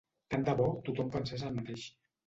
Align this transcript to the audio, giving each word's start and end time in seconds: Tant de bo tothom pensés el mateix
Tant 0.35 0.45
de 0.47 0.55
bo 0.61 0.65
tothom 0.89 1.15
pensés 1.19 1.47
el 1.51 1.57
mateix 1.63 1.89